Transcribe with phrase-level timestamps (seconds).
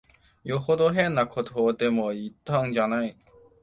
[0.43, 3.15] よほど変なことでも言ったんじゃない。